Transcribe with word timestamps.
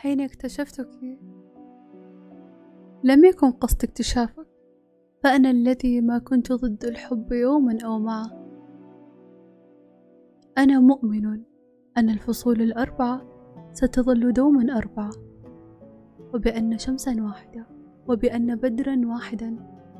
حين 0.00 0.20
اكتشفتك. 0.20 0.88
لم 3.04 3.24
يكن 3.24 3.50
قصد 3.50 3.84
اكتشافك 3.84 4.46
فأنا 5.22 5.50
الذي 5.50 6.00
ما 6.00 6.18
كنت 6.18 6.52
ضد 6.52 6.84
الحب 6.84 7.32
يوما 7.32 7.78
أو 7.84 7.98
معه 7.98 8.48
أنا 10.58 10.80
مؤمن 10.80 11.42
أن 11.96 12.10
الفصول 12.10 12.62
الأربعة 12.62 13.22
ستظل 13.72 14.32
دوما 14.32 14.76
أربعة 14.78 15.10
وبأن 16.34 16.78
شمسا 16.78 17.16
واحدة 17.22 17.66
وبأن 18.08 18.56
بدرا 18.56 19.00
واحدا 19.04 19.56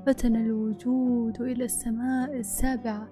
فتن 0.07 0.37
الوجود 0.37 1.43
إلى 1.43 1.65
السماء 1.65 2.37
السابعة. 2.37 3.09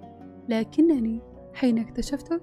لكنني 0.49 1.23
حين 1.55 1.79
اكتشفتك 1.79 2.43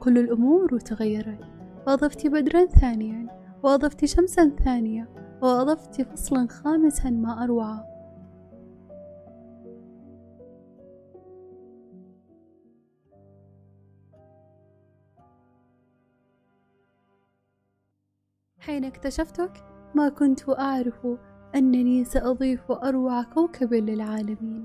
كل 0.00 0.18
الأمور 0.18 0.78
تغيرت 0.78 1.40
وأضفت 1.86 2.26
بدرا 2.26 2.64
ثانيا. 2.66 3.43
وأضفت 3.64 4.04
شمسا 4.04 4.48
ثانية 4.64 5.08
وأضفت 5.42 6.02
فصلا 6.02 6.48
خامسا 6.48 7.10
ما 7.10 7.44
أروع. 7.44 7.94
حين 18.58 18.84
اكتشفتك 18.84 19.52
ما 19.94 20.08
كنت 20.08 20.48
أعرف 20.48 21.06
أنني 21.54 22.04
سأضيف 22.04 22.70
أروع 22.70 23.22
كوكب 23.22 23.74
للعالمين. 23.74 24.64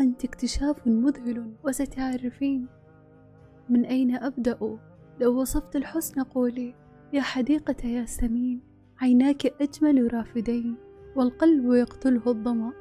أنت 0.00 0.24
اكتشاف 0.24 0.86
مذهل 0.86 1.54
وستعرفين. 1.64 2.66
من 3.68 3.84
أين 3.84 4.16
أبدأ؟ 4.16 4.78
لو 5.20 5.40
وصفت 5.40 5.76
الحسن 5.76 6.22
قولي. 6.22 6.89
يا 7.12 7.20
حديقة 7.20 7.88
ياسمين 7.88 8.60
عيناك 8.98 9.46
أجمل 9.46 10.14
رافدين 10.14 10.76
والقلب 11.16 11.72
يقتله 11.72 12.22
الظمأ. 12.26 12.72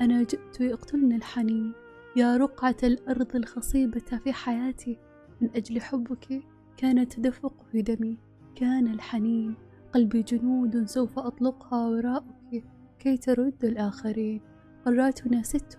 أنا 0.00 0.22
جئت 0.22 0.60
يقتلني 0.60 1.16
الحنين. 1.16 1.72
يا 2.16 2.36
رقعة 2.36 2.76
الأرض 2.82 3.36
الخصيبة 3.36 4.18
في 4.24 4.32
حياتي 4.32 4.98
من 5.40 5.50
أجل 5.56 5.80
حبك 5.80 6.42
كان 6.76 7.08
تدفق 7.08 7.66
في 7.72 7.82
دمي. 7.82 8.18
كان 8.54 8.86
الحنين 8.86 9.54
قلبي 9.92 10.22
جنود 10.22 10.84
سوف 10.84 11.18
أطلقها 11.18 11.88
وراءك 11.88 12.64
كي 12.98 13.16
ترد 13.16 13.64
الآخرين. 13.64 14.40
قراتنا 14.86 15.42
ست 15.42 15.78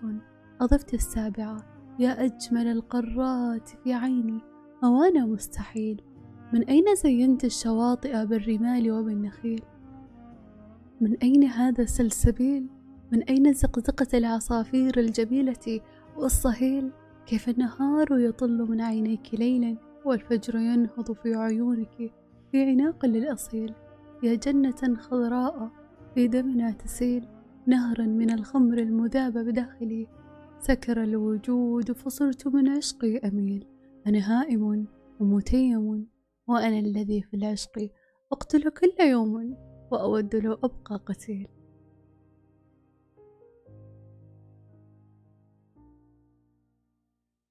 أضفت 0.60 0.94
السابعة. 0.94 1.56
يا 1.98 2.24
أجمل 2.24 2.66
القرات 2.66 3.68
في 3.68 3.92
عيني. 3.92 4.40
أوانا 4.84 5.26
مستحيل. 5.26 6.02
من 6.52 6.64
أين 6.64 6.84
زينت 6.94 7.44
الشواطئ 7.44 8.26
بالرمال 8.26 8.90
وبالنخيل؟ 8.90 9.62
من 11.00 11.16
أين 11.16 11.44
هذا 11.44 11.82
السلسبيل؟ 11.82 12.66
من 13.12 13.22
أين 13.22 13.52
زقزقة 13.52 14.18
العصافير 14.18 14.98
الجميلة 14.98 15.80
والصهيل؟ 16.16 16.90
كيف 17.26 17.48
النهار 17.48 18.18
يطل 18.18 18.66
من 18.70 18.80
عينيك 18.80 19.34
ليلا 19.34 19.76
والفجر 20.04 20.56
ينهض 20.56 21.12
في 21.12 21.34
عيونك 21.34 22.12
في 22.52 22.62
عناق 22.62 23.06
للأصيل؟ 23.06 23.74
يا 24.22 24.34
جنة 24.34 24.96
خضراء 24.96 25.70
في 26.14 26.28
دمنا 26.28 26.70
تسيل 26.70 27.28
نهرا 27.66 28.06
من 28.06 28.30
الخمر 28.30 28.78
المذاب 28.78 29.38
بداخلي. 29.38 30.06
سكر 30.58 31.02
الوجود 31.02 31.92
فصرت 31.92 32.46
من 32.46 32.68
عشقي 32.68 33.18
أميل. 33.18 33.66
أنا 34.06 34.18
هائم 34.18 34.86
ومتيم. 35.20 36.06
وأنا 36.48 36.78
الذي 36.78 37.22
في 37.22 37.36
العشق 37.36 37.90
أقتل 38.32 38.70
كل 38.70 39.04
يوم 39.04 39.56
وأود 39.92 40.36
لو 40.36 40.52
أبقى 40.52 40.96
قتيل. 41.06 41.48